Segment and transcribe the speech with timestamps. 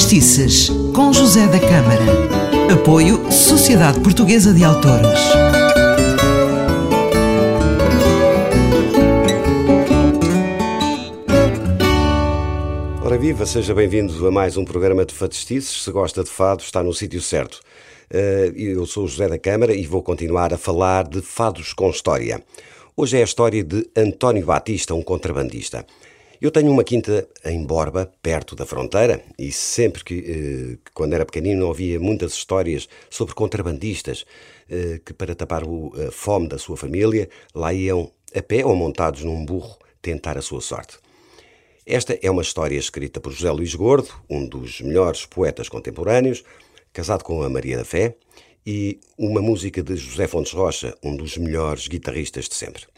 [0.00, 2.72] Fadistices, com José da Câmara.
[2.72, 5.20] Apoio Sociedade Portuguesa de Autores.
[13.04, 15.82] Ora viva, seja bem-vindo a mais um programa de Fadistices.
[15.82, 17.60] Se gosta de fado, está no sítio certo.
[18.10, 22.42] Eh, eu sou José da Câmara e vou continuar a falar de fados com história.
[22.96, 25.84] Hoje é a história de António Batista, um contrabandista.
[26.40, 31.26] Eu tenho uma quinta em Borba, perto da fronteira, e sempre que, eh, quando era
[31.26, 34.24] pequenino, ouvia muitas histórias sobre contrabandistas
[34.66, 39.22] eh, que, para tapar a fome da sua família, lá iam a pé ou montados
[39.22, 40.96] num burro tentar a sua sorte.
[41.84, 46.42] Esta é uma história escrita por José Luís Gordo, um dos melhores poetas contemporâneos,
[46.90, 48.16] casado com a Maria da Fé,
[48.64, 52.89] e uma música de José Fontes Rocha, um dos melhores guitarristas de sempre.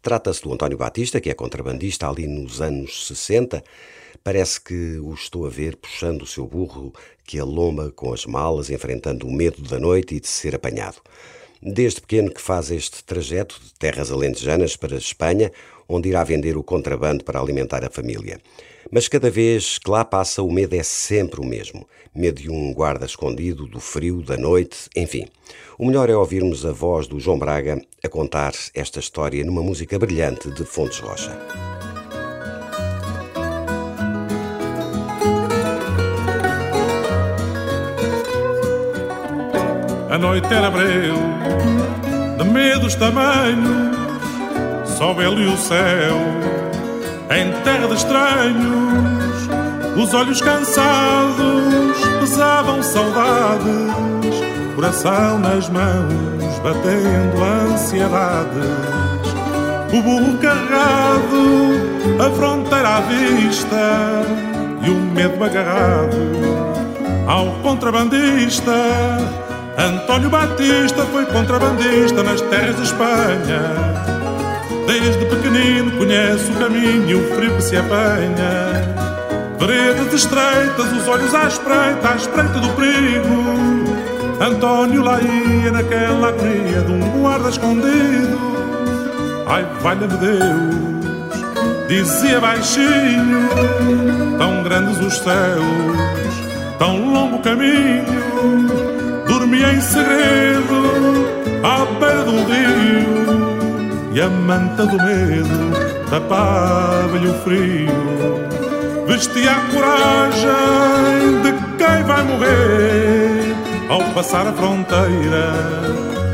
[0.00, 3.62] Trata-se do António Batista, que é contrabandista ali nos anos 60.
[4.22, 6.92] Parece que o estou a ver puxando o seu burro
[7.24, 10.98] que alomba com as malas, enfrentando o medo da noite e de ser apanhado.
[11.62, 15.50] Desde pequeno que faz este trajeto de terras alentejanas para a Espanha,
[15.88, 18.40] onde irá vender o contrabando para alimentar a família.
[18.90, 21.86] Mas cada vez que lá passa, o medo é sempre o mesmo.
[22.14, 25.26] Medo de um guarda escondido, do frio, da noite, enfim.
[25.78, 29.98] O melhor é ouvirmos a voz do João Braga a contar esta história numa música
[29.98, 31.67] brilhante de Fontes Rocha.
[40.18, 41.14] A noite era breu,
[42.38, 43.96] de medos tamanhos,
[44.84, 46.16] só belo e o céu,
[47.30, 49.48] em terra de estranhos,
[49.96, 54.34] os olhos cansados pesavam saudades,
[54.74, 58.58] coração nas mãos, batendo ansiedades.
[59.92, 64.24] O burro carregado, a fronteira à vista
[64.82, 66.16] e o medo agarrado
[67.28, 69.37] ao contrabandista
[69.78, 73.62] António Batista foi contrabandista nas terras de Espanha.
[74.88, 78.82] Desde pequenino conhece o caminho e o frio se apanha.
[79.56, 84.44] Veredas estreitas, os olhos à espreita, à espreita do perigo.
[84.44, 88.36] António lá ia naquela agonia de um guarda escondido.
[89.46, 93.48] Ai, valha-me Deus, dizia baixinho.
[94.38, 96.34] Tão grandes os céus,
[96.80, 98.18] tão longo o caminho
[99.28, 101.28] dormia em segredo
[101.62, 105.70] à beira do rio e a manta do medo
[106.10, 108.48] tapava-lhe o frio.
[109.06, 113.54] Vestia a coragem de quem vai morrer
[113.88, 115.52] ao passar a fronteira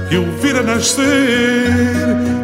[0.08, 1.04] que o vira nascer.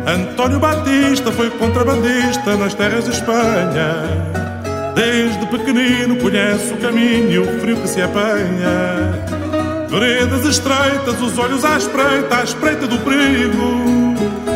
[0.07, 4.05] António Batista foi contrabandista nas terras de Espanha.
[4.95, 9.40] Desde pequenino conhece o caminho e o frio que se apanha
[9.91, 14.15] Veredas estreitas, os olhos à espreita, à espreita do perigo.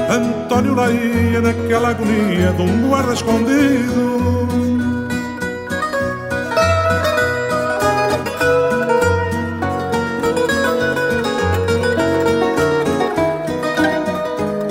[0.09, 4.47] António lá ia naquela agonia de um guarda escondido.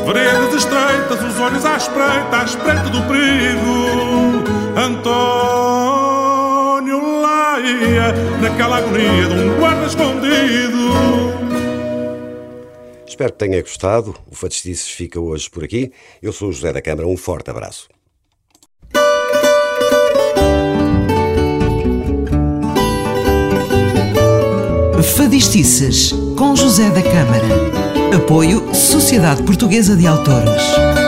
[0.06, 4.44] Veredas estreitas, os olhos à espreita, à espreita do perigo.
[4.78, 5.63] António
[8.04, 10.78] lá ia naquela agonia de um guarda escondido.
[13.08, 14.16] Espero que tenha gostado.
[14.30, 15.92] O Fadistices fica hoje por aqui.
[16.22, 17.08] Eu sou o José da Câmara.
[17.08, 17.88] Um forte abraço.
[25.16, 28.16] Fadistices com José da Câmara.
[28.16, 31.03] Apoio Sociedade Portuguesa de Autores.